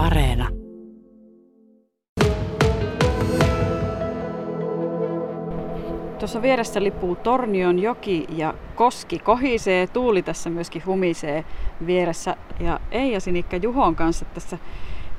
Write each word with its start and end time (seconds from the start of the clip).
Areena. 0.00 0.48
Tuossa 6.18 6.42
vieressä 6.42 6.82
lipuu 6.82 7.16
Tornion 7.16 7.78
joki 7.78 8.26
ja 8.28 8.54
koski 8.74 9.18
kohisee, 9.18 9.86
tuuli 9.86 10.22
tässä 10.22 10.50
myöskin 10.50 10.82
humisee 10.86 11.44
vieressä. 11.86 12.36
Ja 12.60 12.80
Eija 12.90 13.20
Sinikka 13.20 13.56
Juhon 13.56 13.96
kanssa 13.96 14.24
tässä 14.24 14.58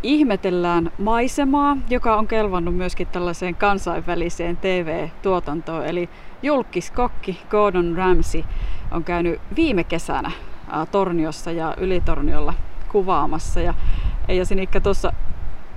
ihmetellään 0.04 0.92
maisemaa, 0.98 1.78
joka 1.90 2.18
on 2.18 2.28
kelvannut 2.28 2.76
myöskin 2.76 3.08
tällaiseen 3.08 3.56
kansainväliseen 3.56 4.58
TV-tuotantoon. 4.58 5.86
Eli 5.86 6.10
julkiskokki 6.44 7.40
Gordon 7.50 7.98
Ramsay 7.98 8.44
on 8.92 9.04
käynyt 9.04 9.42
viime 9.56 9.84
kesänä 9.84 10.32
Torniossa 10.92 11.52
ja 11.52 11.76
Ylitorniolla 11.78 12.54
kuvaamassa. 12.92 13.60
Ja 13.60 13.74
Eija 14.28 14.46
Sinikka 14.46 14.82
tuossa 14.82 15.14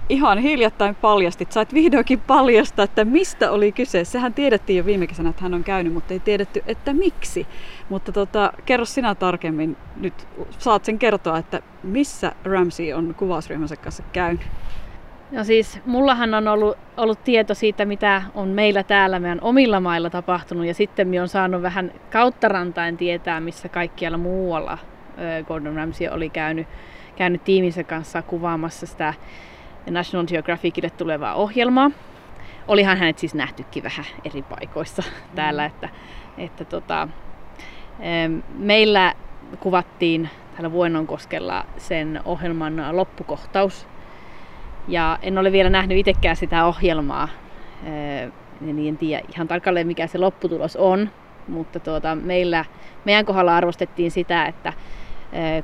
ihan 0.09 0.39
hiljattain 0.39 0.95
paljastit, 0.95 1.53
sait 1.53 1.75
vihdoinkin 1.75 2.21
paljastaa, 2.21 2.85
että 2.85 3.05
mistä 3.05 3.51
oli 3.51 3.73
kyse. 3.73 4.05
Sehän 4.05 4.35
tiedettiin 4.35 4.77
jo 4.77 4.87
viime 4.87 5.07
kesänä, 5.07 5.29
että 5.31 5.43
hän 5.43 5.55
on 5.55 5.65
käynyt, 5.65 5.93
mutta 5.93 6.15
ei 6.15 6.21
tiedetty, 6.21 6.63
että 6.67 6.93
miksi. 6.93 7.47
Mutta 7.89 8.13
tota, 8.13 8.53
kerro 8.67 8.85
sinä 8.85 9.15
tarkemmin, 9.15 9.77
nyt 9.97 10.27
saat 10.59 10.85
sen 10.85 10.99
kertoa, 10.99 11.39
että 11.39 11.61
missä 11.83 12.33
Ramsey 12.45 12.93
on 12.93 13.15
kuvausryhmänsä 13.19 13.77
kanssa 13.77 14.03
käynyt. 14.13 14.47
No 15.31 15.45
siis, 15.45 15.81
mullahan 15.87 16.35
on 16.35 16.49
ollut, 16.49 16.79
ollut 16.97 17.25
tieto 17.25 17.55
siitä, 17.55 17.85
mitä 17.85 18.23
on 18.35 18.49
meillä 18.49 18.83
täällä 18.83 19.19
meidän 19.19 19.41
omilla 19.43 19.81
mailla 19.81 20.11
tapahtunut, 20.11 20.67
ja 20.67 20.75
sitten 20.75 21.09
minä 21.09 21.23
on 21.23 21.29
saanut 21.29 21.63
vähän 21.63 21.93
kautta 22.11 22.49
rantain 22.49 22.97
tietää, 22.97 23.41
missä 23.41 23.69
kaikkialla 23.69 24.19
muualla 24.19 24.79
Gordon 25.47 25.77
Ramsay 25.77 26.09
oli 26.09 26.31
käynyt, 26.31 26.67
käynyt 27.17 27.45
tiiminsä 27.45 27.85
kanssa 27.85 28.23
kuvaamassa 28.23 28.87
sitä 28.87 29.15
National 29.91 30.27
Geographicille 30.27 30.91
tulevaa 30.91 31.35
ohjelmaa. 31.35 31.91
Olihan 32.69 32.99
hänet 32.99 33.19
siis 33.19 33.35
nähtykin 33.35 33.83
vähän 33.83 34.05
eri 34.25 34.43
paikoissa 34.43 35.03
mm. 35.03 35.35
täällä, 35.35 35.65
että, 35.65 35.89
että 36.39 36.65
tota, 36.65 37.09
meillä 38.59 39.15
kuvattiin 39.61 40.29
täällä 40.53 40.73
Vuonnonkoskella 40.73 41.67
sen 41.77 42.21
ohjelman 42.25 42.97
loppukohtaus. 42.97 43.87
Ja 44.89 45.19
en 45.23 45.39
ole 45.39 45.53
vielä 45.53 45.71
nähnyt 45.71 45.99
itsekään 45.99 46.37
sitä 46.37 46.67
ohjelmaa, 46.67 47.29
niin 48.61 48.89
en 48.89 48.97
tiedä 48.97 49.25
ihan 49.35 49.49
tarkalleen 49.49 49.87
mikä 49.87 50.07
se 50.07 50.19
lopputulos 50.19 50.77
on, 50.77 51.11
mutta 51.49 51.81
tuota, 51.81 52.15
meillä, 52.15 52.65
meidän 53.05 53.25
kohdalla 53.25 53.57
arvostettiin 53.57 54.11
sitä, 54.11 54.47
että 54.47 54.73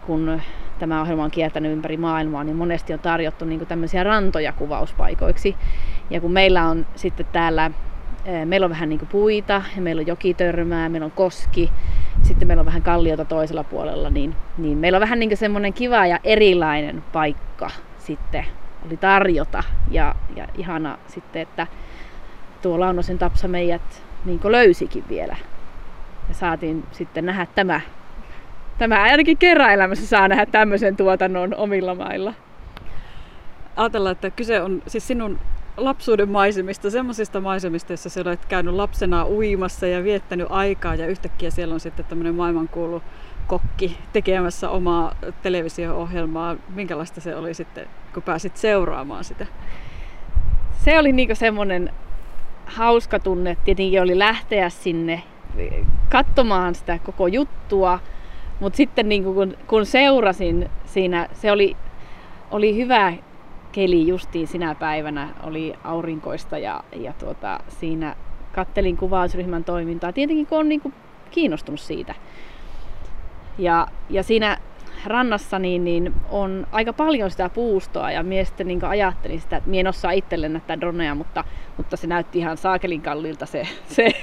kun 0.06 0.40
tämä 0.80 1.00
ohjelma 1.00 1.24
on 1.24 1.30
kiertänyt 1.30 1.72
ympäri 1.72 1.96
maailmaa, 1.96 2.44
niin 2.44 2.56
monesti 2.56 2.92
on 2.92 2.98
tarjottu 2.98 3.44
niin 3.44 3.66
tämmöisiä 3.66 4.04
rantoja 4.04 4.52
kuvauspaikoiksi. 4.52 5.56
Ja 6.10 6.20
kun 6.20 6.32
meillä 6.32 6.66
on 6.66 6.86
sitten 6.94 7.26
täällä, 7.32 7.70
meillä 8.44 8.64
on 8.64 8.70
vähän 8.70 8.88
niin 8.88 9.08
puita 9.12 9.62
ja 9.76 9.82
meillä 9.82 10.00
on 10.00 10.06
jokitörmää, 10.06 10.88
meillä 10.88 11.04
on 11.04 11.10
koski, 11.10 11.72
sitten 12.22 12.48
meillä 12.48 12.60
on 12.60 12.66
vähän 12.66 12.82
kalliota 12.82 13.24
toisella 13.24 13.64
puolella, 13.64 14.10
niin, 14.10 14.34
niin 14.58 14.78
meillä 14.78 14.96
on 14.96 15.00
vähän 15.00 15.18
niin 15.18 15.36
semmoinen 15.36 15.72
kiva 15.72 16.06
ja 16.06 16.18
erilainen 16.24 17.04
paikka 17.12 17.70
sitten 17.98 18.44
oli 18.86 18.96
tarjota. 18.96 19.62
Ja, 19.90 20.14
ja 20.36 20.46
ihana 20.58 20.98
sitten, 21.06 21.42
että 21.42 21.66
tuo 22.62 22.80
Launosen 22.80 23.18
Tapsa 23.18 23.48
meidät 23.48 24.02
niin 24.24 24.40
löysikin 24.44 25.04
vielä. 25.08 25.36
Ja 26.28 26.34
saatiin 26.34 26.84
sitten 26.92 27.26
nähdä 27.26 27.46
tämä 27.54 27.80
tämä 28.80 29.02
ainakin 29.02 29.38
kerran 29.38 29.72
elämässä 29.72 30.06
saa 30.06 30.28
nähdä 30.28 30.46
tämmöisen 30.46 30.96
tuotannon 30.96 31.54
omilla 31.54 31.94
mailla. 31.94 32.34
Ajatellaan, 33.76 34.12
että 34.12 34.30
kyse 34.30 34.62
on 34.62 34.82
siis 34.86 35.06
sinun 35.06 35.38
lapsuuden 35.76 36.28
maisemista, 36.28 36.90
semmoisista 36.90 37.40
maisemista, 37.40 37.92
joissa 37.92 38.08
sä 38.08 38.20
olet 38.20 38.46
käynyt 38.46 38.74
lapsena 38.74 39.26
uimassa 39.26 39.86
ja 39.86 40.04
viettänyt 40.04 40.46
aikaa 40.50 40.94
ja 40.94 41.06
yhtäkkiä 41.06 41.50
siellä 41.50 41.74
on 41.74 41.80
sitten 41.80 42.04
tämmöinen 42.04 42.34
maailmankuulu 42.34 43.02
kokki 43.46 43.98
tekemässä 44.12 44.70
omaa 44.70 45.14
televisio-ohjelmaa. 45.42 46.56
Minkälaista 46.68 47.20
se 47.20 47.36
oli 47.36 47.54
sitten, 47.54 47.86
kun 48.14 48.22
pääsit 48.22 48.56
seuraamaan 48.56 49.24
sitä? 49.24 49.46
Se 50.84 50.98
oli 50.98 51.12
niinku 51.12 51.34
semmoinen 51.34 51.90
hauska 52.66 53.18
tunne. 53.18 53.56
Tietenkin 53.64 54.02
oli 54.02 54.18
lähteä 54.18 54.68
sinne 54.68 55.22
katsomaan 56.10 56.74
sitä 56.74 56.98
koko 56.98 57.26
juttua, 57.26 57.98
mutta 58.60 58.76
sitten 58.76 59.08
niin 59.08 59.24
kun, 59.24 59.56
kun 59.66 59.86
seurasin 59.86 60.70
siinä, 60.84 61.28
se 61.32 61.52
oli, 61.52 61.76
oli 62.50 62.76
hyvä 62.76 63.12
keli 63.72 64.06
justiin 64.06 64.46
sinä 64.46 64.74
päivänä, 64.74 65.28
oli 65.42 65.74
aurinkoista 65.84 66.58
ja, 66.58 66.84
ja 66.96 67.12
tuota, 67.12 67.60
siinä 67.68 68.16
kattelin 68.52 68.96
kuvausryhmän 68.96 69.64
toimintaa. 69.64 70.12
Tietenkin 70.12 70.46
kun 70.46 70.58
on 70.58 70.68
niin 70.68 70.80
kuin 70.80 70.94
kiinnostunut 71.30 71.80
siitä. 71.80 72.14
Ja, 73.58 73.86
ja 74.10 74.22
siinä 74.22 74.56
rannassa 75.06 75.58
niin, 75.58 75.84
niin 75.84 76.14
on 76.30 76.66
aika 76.72 76.92
paljon 76.92 77.30
sitä 77.30 77.48
puustoa 77.48 78.10
ja 78.10 78.22
mie 78.22 78.44
sitten 78.44 78.66
niin 78.66 78.84
ajattelin 78.84 79.40
sitä, 79.40 79.56
että 79.56 79.70
mie 79.70 79.80
en 79.80 79.86
osaa 79.86 80.12
itselle 80.12 80.48
näyttää 80.48 80.80
droneja, 80.80 81.14
mutta, 81.14 81.44
mutta 81.76 81.96
se 81.96 82.06
näytti 82.06 82.38
ihan 82.38 82.56
saakelin 82.56 83.02
kallilta 83.02 83.46
se, 83.46 83.66
se 83.86 84.14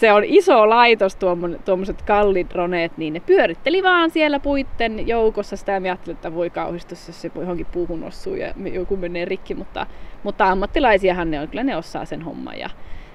se 0.00 0.12
on 0.12 0.24
iso 0.24 0.68
laitos, 0.70 1.16
tuommoiset 1.64 2.02
kallidroneet, 2.02 2.98
niin 2.98 3.12
ne 3.12 3.20
pyöritteli 3.20 3.82
vaan 3.82 4.10
siellä 4.10 4.40
puitten 4.40 5.08
joukossa. 5.08 5.56
Sitä 5.56 5.80
mä 5.80 5.86
ajattelin, 5.86 6.16
että 6.16 6.34
voi 6.34 6.50
kauhistus, 6.50 7.08
jos 7.08 7.22
se 7.22 7.30
johonkin 7.34 7.66
puuhun 7.72 8.04
osuu 8.04 8.34
ja 8.34 8.54
joku 8.72 8.96
menee 8.96 9.24
rikki, 9.24 9.54
mutta, 9.54 9.86
mutta 10.22 10.50
ammattilaisiahan 10.50 11.30
ne 11.30 11.40
on, 11.40 11.48
kyllä 11.48 11.64
ne 11.64 11.76
osaa 11.76 12.04
sen 12.04 12.22
homman. 12.22 12.58
Ja, 12.58 12.70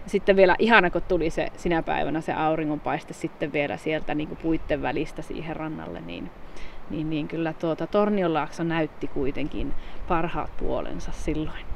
sitten 0.05 0.35
vielä 0.35 0.55
ihana, 0.59 0.89
kun 0.89 1.01
tuli 1.07 1.29
se 1.29 1.47
sinä 1.57 1.83
päivänä 1.83 2.21
se 2.21 2.33
auringonpaiste 2.33 3.13
sitten 3.13 3.53
vielä 3.53 3.77
sieltä 3.77 4.15
niin 4.15 4.27
kuin 4.27 4.39
puitten 4.41 4.81
välistä 4.81 5.21
siihen 5.21 5.55
rannalle, 5.55 6.01
niin, 6.01 6.29
niin, 6.89 7.09
niin 7.09 7.27
kyllä 7.27 7.53
tuota 7.53 7.87
Tornionlaakso 7.87 8.63
näytti 8.63 9.07
kuitenkin 9.07 9.73
parhaat 10.07 10.57
puolensa 10.57 11.11
silloin. 11.11 11.68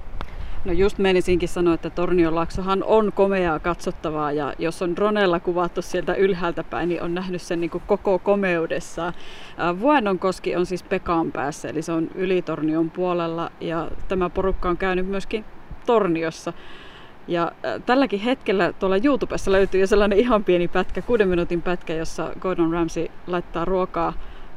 No 0.66 0.74
just 0.74 0.98
menisinkin 0.98 1.50
sanoa, 1.50 1.74
että 1.74 1.90
Tornionlaaksohan 1.90 2.84
on 2.84 3.12
komeaa 3.14 3.60
katsottavaa 3.60 4.32
ja 4.32 4.54
jos 4.60 4.82
on 4.82 4.96
dronella 4.96 5.40
kuvattu 5.40 5.82
sieltä 5.82 6.14
ylhäältä 6.16 6.64
päin, 6.64 6.90
niin 6.90 7.02
on 7.02 7.14
nähnyt 7.14 7.42
sen 7.42 7.62
niin 7.62 7.70
kuin 7.70 7.84
koko 7.88 8.20
komeudessaan. 8.20 9.14
Vuennonkoski 9.80 10.56
on 10.56 10.66
siis 10.66 10.84
Pekaan 10.84 11.32
päässä, 11.32 11.70
eli 11.70 11.82
se 11.82 11.92
on 11.92 12.08
Ylitornion 12.16 12.90
puolella 12.90 13.52
ja 13.62 13.92
tämä 14.08 14.30
porukka 14.30 14.70
on 14.70 14.78
käynyt 14.78 15.08
myöskin 15.08 15.46
Torniossa. 15.86 16.54
Ja 17.28 17.52
tälläkin 17.86 18.20
hetkellä 18.20 18.74
tuolla 18.74 18.98
YouTubessa 19.04 19.52
löytyy 19.52 19.82
jo 19.82 19.88
sellainen 19.88 20.20
ihan 20.20 20.44
pieni 20.44 20.68
pätkä, 20.68 21.02
kuuden 21.02 21.28
minuutin 21.28 21.62
pätkä, 21.62 21.94
jossa 21.94 22.30
Gordon 22.40 22.72
Ramsay 22.72 23.08
laittaa 23.28 23.66
ruokaa 23.66 24.14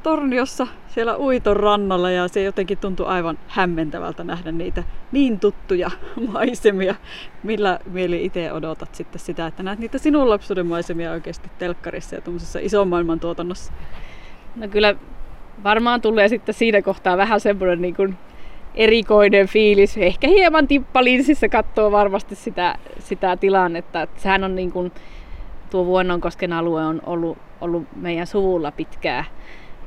Torniossa 0.07 0.67
siellä 0.89 1.17
Uiton 1.17 1.57
rannalla 1.57 2.11
ja 2.11 2.29
se 2.29 2.43
jotenkin 2.43 2.79
tuntui 2.79 3.07
aivan 3.07 3.39
hämmentävältä 3.49 4.25
nähdä 4.25 4.53
niitä 4.53 4.83
niin 5.13 5.41
tuttuja 5.41 5.91
maisemia. 6.33 6.95
Millä 7.43 7.79
mieli 7.91 8.25
itse 8.25 8.53
odotat 8.53 8.95
sitten 8.95 9.21
sitä, 9.21 9.47
että 9.47 9.63
näet 9.63 9.79
niitä 9.79 9.99
sinun 9.99 10.31
lapsuuden 10.31 10.67
maisemia 10.67 11.13
oikeasti 11.13 11.51
telkkarissa 11.59 12.15
ja 12.15 12.21
tuommoisessa 12.21 12.59
ison 12.63 12.89
maailman 12.89 13.21
tuotannossa? 13.21 13.73
No 14.57 14.69
kyllä 14.69 14.95
varmaan 15.65 16.01
tulee 16.01 16.29
sitten 16.29 16.55
siinä 16.55 16.83
kohtaa 16.83 17.17
vähän 17.17 17.41
semmoinen 17.41 17.83
niin 17.83 17.97
kuin 17.97 18.17
erikoinen 18.75 19.47
fiilis. 19.47 19.97
Ehkä 19.97 20.29
hieman 20.29 20.69
tippalinsissä 20.69 21.49
katsoo 21.49 21.93
varmasti 21.93 22.35
sitä, 22.35 22.75
sitä 22.99 23.37
tilannetta. 23.37 24.03
Että 24.03 24.21
sehän 24.21 24.45
on 24.45 24.55
niin 24.55 24.73
kuin, 24.73 24.93
tuo 25.71 25.87
Vuonnonkosken 25.87 26.53
alue 26.53 26.85
on 26.85 27.03
ollut, 27.07 27.39
ollut 27.61 27.87
meidän 27.97 28.27
suvulla 28.27 28.71
pitkää 28.71 29.25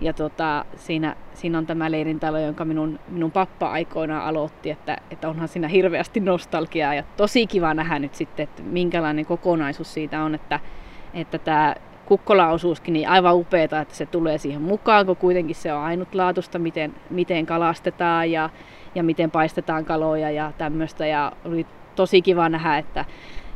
ja 0.02 0.14
tota, 0.14 0.66
siinä, 0.76 1.16
siinä 1.34 1.58
on 1.58 1.66
tämä 1.66 1.92
leirintalo, 1.92 2.40
jonka 2.40 2.66
minun, 2.66 3.00
minun 3.08 3.32
pappa 3.32 3.72
aikoinaan 3.72 4.26
aloitti, 4.26 4.70
että, 4.70 4.98
että 5.12 5.30
onhan 5.30 5.48
siinä 5.48 5.68
hirveästi 5.68 6.20
nostalgiaa 6.20 6.94
ja 6.94 7.04
tosi 7.18 7.48
kiva 7.48 7.74
nähdä 7.74 8.00
nyt 8.00 8.16
sitten, 8.16 8.44
että 8.44 8.64
minkälainen 8.64 9.26
kokonaisuus 9.26 9.94
siitä 9.94 10.24
on, 10.24 10.36
että, 10.36 10.60
että 11.14 11.38
tämä 11.38 11.76
Kukkola-osuuskin, 12.06 12.94
niin 12.94 13.10
aivan 13.10 13.36
upeeta, 13.36 13.80
että 13.80 13.96
se 13.96 14.06
tulee 14.06 14.38
siihen 14.38 14.62
mukaan, 14.62 15.06
kun 15.06 15.16
kuitenkin 15.16 15.56
se 15.56 15.74
on 15.74 15.82
ainutlaatusta, 15.82 16.60
miten, 16.60 16.94
miten 17.10 17.46
kalastetaan 17.46 18.32
ja, 18.32 18.50
ja 18.96 19.04
miten 19.04 19.32
paistetaan 19.32 19.86
kaloja 19.86 20.32
ja 20.32 20.52
tämmöistä. 20.58 21.08
Ja 21.08 21.32
oli 21.46 21.66
tosi 21.96 22.22
kiva 22.22 22.50
nähdä, 22.50 22.78
että, 22.78 23.06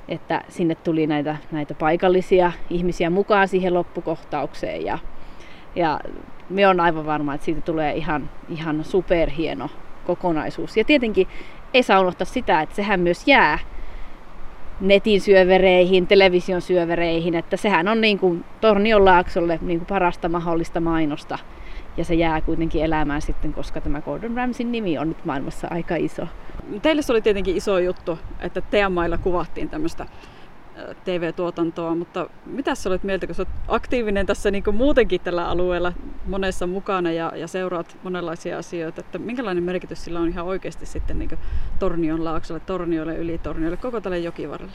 että 0.07 0.41
sinne 0.47 0.75
tuli 0.75 1.07
näitä, 1.07 1.37
näitä 1.51 1.73
paikallisia 1.73 2.51
ihmisiä 2.69 3.09
mukaan 3.09 3.47
siihen 3.47 3.73
loppukohtaukseen. 3.73 4.85
Ja, 4.85 4.99
ja 5.75 5.99
me 6.49 6.67
on 6.67 6.79
aivan 6.79 7.05
varma, 7.05 7.33
että 7.33 7.45
siitä 7.45 7.61
tulee 7.61 7.93
ihan, 7.95 8.29
ihan 8.49 8.83
superhieno 8.83 9.69
kokonaisuus. 10.05 10.77
Ja 10.77 10.83
tietenkin 10.83 11.27
ei 11.73 11.83
saa 11.83 11.99
unohtaa 11.99 12.25
sitä, 12.25 12.61
että 12.61 12.75
sehän 12.75 12.99
myös 12.99 13.27
jää 13.27 13.59
netin 14.81 15.21
syövereihin, 15.21 16.07
television 16.07 16.61
syövereihin, 16.61 17.35
että 17.35 17.57
sehän 17.57 17.87
on 17.87 18.01
niin 18.01 18.19
kuin 18.19 18.45
Tornion 18.61 19.05
laaksolle 19.05 19.59
niin 19.61 19.79
kuin 19.79 19.87
parasta 19.87 20.29
mahdollista 20.29 20.79
mainosta. 20.79 21.39
ja 21.97 22.05
se 22.05 22.13
jää 22.13 22.41
kuitenkin 22.41 22.83
elämään 22.83 23.21
sitten, 23.21 23.53
koska 23.53 23.81
tämä 23.81 24.01
Gordon 24.01 24.37
Ramsin 24.37 24.71
nimi 24.71 24.97
on 24.97 25.09
nyt 25.09 25.25
maailmassa 25.25 25.67
aika 25.71 25.95
iso. 25.95 26.27
Teille 26.81 27.01
se 27.01 27.11
oli 27.11 27.21
tietenkin 27.21 27.57
iso 27.57 27.79
juttu, 27.79 28.19
että 28.39 28.61
teidän 28.61 28.91
mailla 28.91 29.17
kuvattiin 29.17 29.69
tämmöistä 29.69 30.05
TV-tuotantoa, 31.05 31.95
mutta 31.95 32.29
mitä 32.45 32.75
sä 32.75 32.89
olet 32.89 33.03
mieltä, 33.03 33.25
kun 33.25 33.35
sä 33.35 33.41
olet 33.41 33.53
aktiivinen 33.67 34.25
tässä 34.25 34.51
niin 34.51 34.63
kuin 34.63 34.75
muutenkin 34.75 35.21
tällä 35.21 35.47
alueella 35.47 35.93
monessa 36.27 36.67
mukana 36.67 37.11
ja, 37.11 37.31
ja 37.35 37.47
seuraat 37.47 37.97
monenlaisia 38.03 38.57
asioita, 38.57 39.01
että 39.01 39.19
minkälainen 39.19 39.63
merkitys 39.63 40.03
sillä 40.03 40.19
on 40.19 40.27
ihan 40.27 40.45
oikeasti 40.45 40.85
sitten 40.85 41.19
niin 41.19 41.39
Tornion 41.79 42.23
laaksolle, 42.23 42.59
Torniolle, 42.59 43.15
yli 43.15 43.37
Torniolle, 43.37 43.77
koko 43.77 44.01
tälle 44.01 44.19
jokivarrelle? 44.19 44.73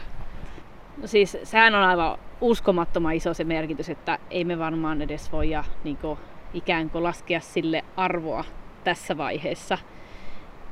No 1.00 1.06
siis 1.06 1.39
sehän 1.43 1.75
on 1.75 1.83
aivan 1.83 2.19
uskomattoman 2.41 3.15
iso 3.15 3.35
se 3.35 3.44
merkitys, 3.44 3.91
että 3.91 4.19
ei 4.31 4.44
me 4.44 4.59
varmaan 4.59 5.03
edes 5.03 5.33
voi 5.33 5.51
ja, 5.51 5.65
niin 5.85 5.97
kuin, 5.97 6.19
ikään 6.55 6.91
kuin 6.91 7.05
laskea 7.05 7.41
sille 7.41 7.85
arvoa 7.97 8.44
tässä 8.85 9.17
vaiheessa. 9.17 9.79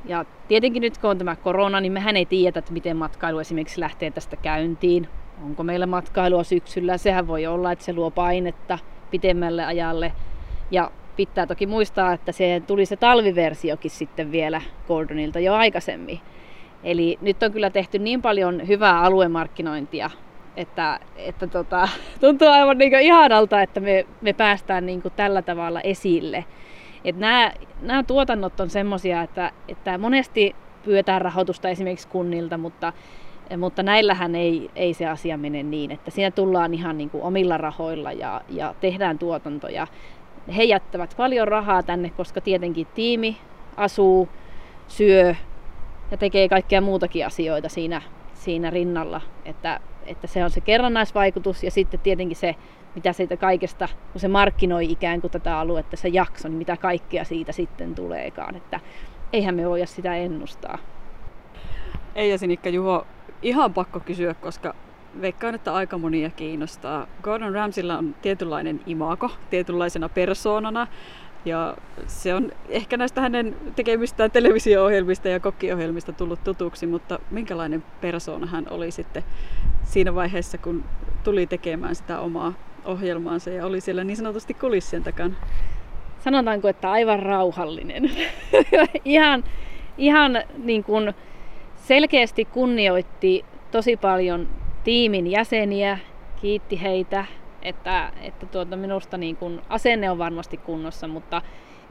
Ja 0.05 0.25
tietenkin 0.47 0.81
nyt 0.81 0.97
kun 0.97 1.09
on 1.09 1.17
tämä 1.17 1.35
korona, 1.35 1.81
niin 1.81 1.91
mehän 1.91 2.17
ei 2.17 2.25
tiedä, 2.25 2.59
että 2.59 2.73
miten 2.73 2.97
matkailu 2.97 3.39
esimerkiksi 3.39 3.79
lähtee 3.79 4.11
tästä 4.11 4.35
käyntiin. 4.35 5.07
Onko 5.43 5.63
meillä 5.63 5.85
matkailua 5.85 6.43
syksyllä? 6.43 6.97
Sehän 6.97 7.27
voi 7.27 7.47
olla, 7.47 7.71
että 7.71 7.85
se 7.85 7.93
luo 7.93 8.11
painetta 8.11 8.79
pitemmälle 9.11 9.65
ajalle. 9.65 10.13
Ja 10.71 10.91
pitää 11.15 11.47
toki 11.47 11.65
muistaa, 11.65 12.13
että 12.13 12.31
se 12.31 12.61
tuli 12.67 12.85
se 12.85 12.95
talviversiokin 12.95 13.91
sitten 13.91 14.31
vielä 14.31 14.61
Gordonilta 14.87 15.39
jo 15.39 15.53
aikaisemmin. 15.53 16.19
Eli 16.83 17.17
nyt 17.21 17.43
on 17.43 17.51
kyllä 17.51 17.69
tehty 17.69 17.99
niin 17.99 18.21
paljon 18.21 18.67
hyvää 18.67 19.01
aluemarkkinointia, 19.01 20.09
että, 20.55 20.99
että 21.15 21.47
tota, 21.47 21.89
tuntuu 22.21 22.47
aivan 22.47 22.77
niin 22.77 22.99
ihanalta, 22.99 23.61
että 23.61 23.79
me, 23.79 24.05
me 24.21 24.33
päästään 24.33 24.85
niin 24.85 25.03
tällä 25.15 25.41
tavalla 25.41 25.81
esille. 25.81 26.45
Et 27.05 27.17
nämä, 27.17 27.51
nämä 27.81 28.03
tuotannot 28.03 28.59
on 28.59 28.69
semmoisia, 28.69 29.21
että, 29.21 29.51
että 29.67 29.97
monesti 29.97 30.55
pyydetään 30.83 31.21
rahoitusta 31.21 31.69
esimerkiksi 31.69 32.07
kunnilta, 32.07 32.57
mutta, 32.57 32.93
mutta 33.57 33.83
näillähän 33.83 34.35
ei, 34.35 34.71
ei 34.75 34.93
se 34.93 35.05
asia 35.05 35.37
mene 35.37 35.63
niin, 35.63 35.91
että 35.91 36.11
siinä 36.11 36.31
tullaan 36.31 36.73
ihan 36.73 36.97
niin 36.97 37.09
kuin 37.09 37.23
omilla 37.23 37.57
rahoilla 37.57 38.11
ja, 38.11 38.41
ja 38.49 38.75
tehdään 38.81 39.19
tuotantoja. 39.19 39.87
He 40.55 40.63
jättävät 40.63 41.13
paljon 41.17 41.47
rahaa 41.47 41.83
tänne, 41.83 42.09
koska 42.09 42.41
tietenkin 42.41 42.87
tiimi 42.95 43.37
asuu, 43.77 44.29
syö 44.87 45.35
ja 46.11 46.17
tekee 46.17 46.49
kaikkea 46.49 46.81
muutakin 46.81 47.25
asioita 47.25 47.69
siinä, 47.69 48.01
siinä 48.33 48.69
rinnalla. 48.69 49.21
Että, 49.45 49.79
että 50.05 50.27
se 50.27 50.43
on 50.43 50.49
se 50.49 50.61
kerrannaisvaikutus 50.61 51.63
ja 51.63 51.71
sitten 51.71 51.99
tietenkin 51.99 52.37
se 52.37 52.55
mitä 52.95 53.13
siitä 53.13 53.37
kaikesta, 53.37 53.87
kun 54.11 54.21
se 54.21 54.27
markkinoi 54.27 54.91
ikään 54.91 55.21
kuin 55.21 55.31
tätä 55.31 55.59
aluetta, 55.59 55.97
se 55.97 56.07
jakso, 56.07 56.47
niin 56.47 56.57
mitä 56.57 56.77
kaikkea 56.77 57.23
siitä 57.23 57.51
sitten 57.51 57.95
tuleekaan. 57.95 58.55
Että 58.55 58.79
eihän 59.33 59.55
me 59.55 59.69
voida 59.69 59.85
sitä 59.85 60.15
ennustaa. 60.15 60.77
Ei 62.15 62.29
ja 62.29 62.37
Sinikka 62.37 62.69
Juho, 62.69 63.05
ihan 63.41 63.73
pakko 63.73 63.99
kysyä, 63.99 64.33
koska 64.33 64.75
veikkaan, 65.21 65.55
että 65.55 65.73
aika 65.73 65.97
monia 65.97 66.29
kiinnostaa. 66.29 67.07
Gordon 67.23 67.53
Ramsilla 67.53 67.97
on 67.97 68.15
tietynlainen 68.21 68.81
imako, 68.85 69.31
tietynlaisena 69.49 70.09
persoonana. 70.09 70.87
Ja 71.45 71.77
se 72.07 72.33
on 72.33 72.51
ehkä 72.69 72.97
näistä 72.97 73.21
hänen 73.21 73.55
tekemistään 73.75 74.31
televisio-ohjelmista 74.31 75.29
ja 75.29 75.39
kokkiohjelmista 75.39 76.13
tullut 76.13 76.43
tutuksi, 76.43 76.87
mutta 76.87 77.19
minkälainen 77.31 77.83
persoona 78.01 78.47
hän 78.47 78.65
oli 78.69 78.91
sitten 78.91 79.23
siinä 79.83 80.15
vaiheessa, 80.15 80.57
kun 80.57 80.83
tuli 81.23 81.47
tekemään 81.47 81.95
sitä 81.95 82.19
omaa 82.19 82.53
ohjelmaansa 82.85 83.49
ja 83.49 83.65
oli 83.65 83.81
siellä 83.81 84.03
niin 84.03 84.17
sanotusti 84.17 84.53
kulissien 84.53 85.03
takana? 85.03 85.35
Sanotaanko, 86.19 86.67
että 86.67 86.91
aivan 86.91 87.19
rauhallinen. 87.19 88.11
ihan 89.05 89.43
ihan 89.97 90.43
niin 90.57 90.83
kuin 90.83 91.13
selkeästi 91.87 92.45
kunnioitti 92.45 93.45
tosi 93.71 93.97
paljon 93.97 94.47
tiimin 94.83 95.27
jäseniä, 95.27 95.97
kiitti 96.41 96.81
heitä, 96.81 97.25
että, 97.61 98.11
että 98.21 98.45
tuota, 98.45 98.75
minusta 98.75 99.17
niin 99.17 99.35
kuin 99.35 99.61
asenne 99.69 100.11
on 100.11 100.17
varmasti 100.17 100.57
kunnossa, 100.57 101.07
mutta 101.07 101.41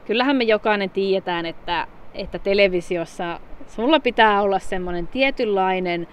kyllähän 0.05 0.35
me 0.35 0.43
jokainen 0.43 0.89
tiedetään, 0.89 1.45
että, 1.45 1.87
että 2.13 2.39
televisiossa 2.39 3.39
sulla 3.67 3.99
pitää 3.99 4.41
olla 4.41 4.59
semmoinen 4.59 5.07
tietynlainen 5.07 6.07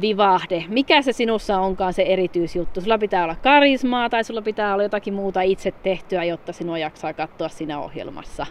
vivahde. 0.00 0.64
Mikä 0.68 1.02
se 1.02 1.12
sinussa 1.12 1.58
onkaan 1.58 1.92
se 1.92 2.02
erityisjuttu? 2.02 2.80
Sulla 2.80 2.98
pitää 2.98 3.24
olla 3.24 3.36
karismaa 3.42 4.10
tai 4.10 4.24
sulla 4.24 4.42
pitää 4.42 4.72
olla 4.72 4.82
jotakin 4.82 5.14
muuta 5.14 5.42
itse 5.42 5.70
tehtyä, 5.70 6.24
jotta 6.24 6.52
sinua 6.52 6.78
jaksaa 6.78 7.12
katsoa 7.12 7.48
siinä 7.48 7.80
ohjelmassa. 7.80 8.46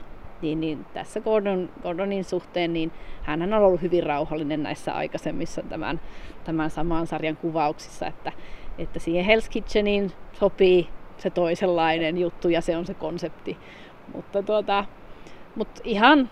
Niin, 0.45 0.59
niin 0.59 0.85
tässä 0.93 1.21
Gordon, 1.21 1.69
Gordonin 1.81 2.23
suhteen, 2.23 2.73
niin 2.73 2.91
hän 3.23 3.41
on 3.41 3.53
ollut 3.53 3.81
hyvin 3.81 4.03
rauhallinen 4.03 4.63
näissä 4.63 4.93
aikaisemmissa 4.93 5.63
tämän, 5.63 5.99
tämän 6.43 6.69
saman 6.69 7.07
sarjan 7.07 7.37
kuvauksissa, 7.37 8.07
että, 8.07 8.31
että 8.77 8.99
siihen 8.99 9.25
Hell's 9.25 9.49
Kitcheniin 9.49 10.11
sopii 10.33 10.89
se 11.17 11.29
toisenlainen 11.29 12.17
juttu 12.17 12.49
ja 12.49 12.61
se 12.61 12.77
on 12.77 12.85
se 12.85 12.93
konsepti. 12.93 13.57
Mutta 14.13 14.43
tuota, 14.43 14.85
mutta 15.55 15.81
ihan, 15.83 16.29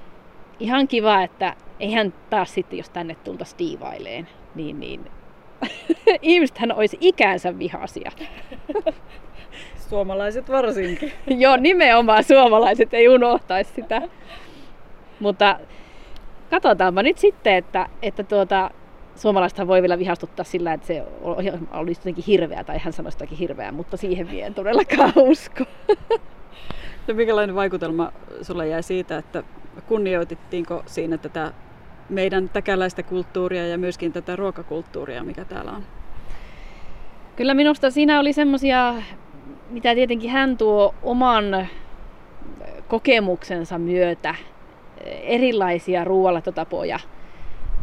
ihan 0.60 0.88
kiva, 0.88 1.24
että 1.24 1.56
eihän 1.80 2.14
taas 2.30 2.54
sitten, 2.54 2.78
jos 2.78 2.90
tänne 2.90 3.16
tultaisiin 3.16 3.58
tiivaileen, 3.58 4.28
niin, 4.56 4.80
niin 4.80 5.06
ihmisethän 6.22 6.72
olisi 6.72 6.98
ikänsä 7.02 7.60
vihaisia. 7.60 8.12
Suomalaiset 9.90 10.50
varsinkin. 10.50 11.12
Joo, 11.44 11.58
nimenomaan 11.58 12.24
suomalaiset 12.24 12.94
ei 12.94 13.10
unohtaisi 13.10 13.74
sitä. 13.74 14.02
Mutta 15.20 15.60
katsotaanpa 16.50 17.04
nyt 17.04 17.18
sitten, 17.18 17.56
että, 17.56 17.88
että 18.02 18.24
tuota, 18.24 18.72
suomalaisethan 19.16 19.68
voi 19.68 19.82
vielä 19.82 20.00
vihastuttaa 20.00 20.46
sillä, 20.46 20.74
että 20.74 20.88
se 20.88 21.04
olisi 21.72 22.02
jotenkin 22.02 22.24
hirveä, 22.28 22.64
tai 22.64 22.78
hän 22.78 22.94
sanoisi 22.94 23.16
jotakin 23.16 23.38
hirveää, 23.38 23.72
mutta 23.72 23.98
siihen 23.98 24.32
vie 24.32 24.46
en 24.46 24.54
todellakaan 24.54 25.14
usko. 25.32 25.64
No, 27.08 27.14
minkälainen 27.14 27.56
vaikutelma 27.56 28.12
sulle 28.42 28.68
jäi 28.68 28.84
siitä, 28.84 29.18
että 29.18 29.44
kunnioitettiinko 29.88 30.84
siinä 30.86 31.18
tätä 31.18 31.54
meidän 32.10 32.50
täkäläistä 32.50 33.04
kulttuuria 33.04 33.68
ja 33.68 33.78
myöskin 33.78 34.14
tätä 34.14 34.36
ruokakulttuuria, 34.36 35.24
mikä 35.24 35.46
täällä 35.46 35.72
on? 35.72 35.84
Kyllä 37.36 37.54
minusta 37.54 37.92
siinä 37.92 38.20
oli 38.20 38.34
semmoisia, 38.34 38.96
mitä 39.74 39.96
tietenkin 39.96 40.30
hän 40.30 40.58
tuo 40.58 40.96
oman 41.04 41.68
kokemuksensa 42.88 43.78
myötä, 43.78 44.36
erilaisia 45.22 46.04
ruoanlaittotapoja. 46.04 47.00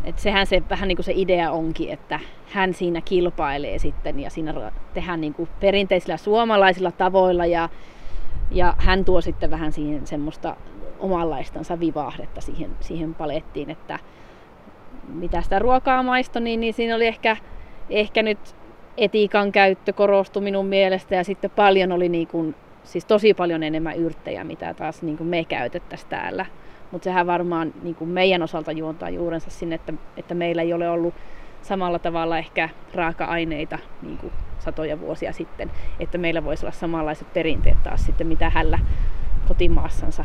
Et 0.04 0.18
sehän 0.18 0.46
se 0.46 0.62
vähän 0.70 0.88
niin 0.88 0.96
kuin 0.96 1.04
se 1.04 1.12
idea 1.14 1.50
onkin, 1.50 1.90
että 1.90 2.20
hän 2.50 2.74
siinä 2.74 3.00
kilpailee 3.00 3.78
sitten 3.78 4.20
ja 4.20 4.30
siinä 4.30 4.72
tehdään 4.94 5.20
niin 5.20 5.34
kuin 5.34 5.48
perinteisillä 5.60 6.16
suomalaisilla 6.16 6.92
tavoilla 6.92 7.46
ja, 7.46 7.68
ja 8.50 8.74
hän 8.78 9.04
tuo 9.04 9.20
sitten 9.20 9.50
vähän 9.50 9.72
siihen 9.72 10.06
semmoista 10.06 10.56
omanlaistansa 10.98 11.80
vivahdetta 11.80 12.40
siihen, 12.40 12.70
siihen 12.80 13.14
palettiin, 13.14 13.70
että 13.70 13.98
mitä 15.08 15.42
sitä 15.42 15.58
ruokaa 15.58 16.02
maistoi, 16.02 16.42
niin, 16.42 16.60
niin 16.60 16.74
siinä 16.74 16.96
oli 16.96 17.06
ehkä, 17.06 17.36
ehkä 17.90 18.22
nyt 18.22 18.56
etiikan 18.96 19.52
käyttö 19.52 19.92
korostui 19.92 20.42
minun 20.42 20.66
mielestä 20.66 21.14
ja 21.14 21.24
sitten 21.24 21.50
paljon 21.50 21.92
oli 21.92 22.08
niin 22.08 22.26
kuin, 22.26 22.54
siis 22.84 23.04
tosi 23.04 23.34
paljon 23.34 23.62
enemmän 23.62 23.96
yrttejä, 23.96 24.44
mitä 24.44 24.74
taas 24.74 25.02
niin 25.02 25.16
kuin 25.16 25.26
me 25.28 25.44
käytettäisiin 25.44 26.10
täällä. 26.10 26.46
Mutta 26.90 27.04
sehän 27.04 27.26
varmaan 27.26 27.74
niin 27.82 27.94
kuin 27.94 28.10
meidän 28.10 28.42
osalta 28.42 28.72
juontaa 28.72 29.10
juurensa 29.10 29.50
sinne, 29.50 29.74
että, 29.74 29.92
että 30.16 30.34
meillä 30.34 30.62
ei 30.62 30.72
ole 30.72 30.90
ollut 30.90 31.14
samalla 31.62 31.98
tavalla 31.98 32.38
ehkä 32.38 32.68
raaka-aineita 32.94 33.78
niin 34.02 34.18
kuin 34.18 34.32
satoja 34.58 35.00
vuosia 35.00 35.32
sitten, 35.32 35.70
että 36.00 36.18
meillä 36.18 36.44
voisi 36.44 36.66
olla 36.66 36.72
samanlaiset 36.72 37.32
perinteet 37.32 37.82
taas 37.82 38.06
sitten, 38.06 38.26
mitä 38.26 38.50
hällä 38.50 38.78
kotimaassansa 39.48 40.24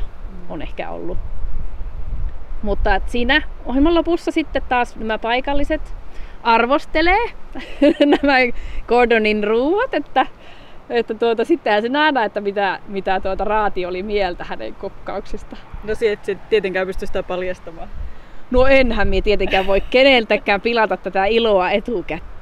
on 0.50 0.62
ehkä 0.62 0.90
ollut. 0.90 1.18
Mutta 2.62 2.96
että 2.96 3.12
siinä 3.12 3.42
ohjelman 3.66 3.96
lopussa 3.96 4.32
sitten 4.32 4.62
taas 4.70 4.96
nämä 4.96 5.18
paikalliset 5.18 5.96
arvostelee 6.46 7.32
nämä 8.22 8.38
Gordonin 8.88 9.44
ruuat, 9.44 9.94
että, 9.94 10.25
että 10.90 11.14
tuota, 11.14 11.46
sittenhän 11.46 11.82
se 11.82 11.90
nähdään, 11.90 12.25
että 12.25 12.42
mitä, 12.42 12.80
mitä 12.88 13.20
tuota 13.20 13.44
Raati 13.44 13.86
oli 13.86 14.04
mieltä 14.04 14.44
hänen 14.44 14.75
kokkauksista. 14.75 15.58
No 15.84 15.96
se 15.96 16.12
et 16.12 16.50
tietenkään 16.50 16.88
pysty 16.88 17.06
sitä 17.06 17.24
paljastamaan. 17.24 17.90
No 18.52 18.66
enhän 18.66 19.08
minä 19.08 19.22
tietenkään 19.22 19.68
voi 19.68 19.82
keneltäkään 19.82 20.62
pilata 20.62 20.98
tätä 20.98 21.25
iloa 21.25 21.72
etukäteen 21.72 22.35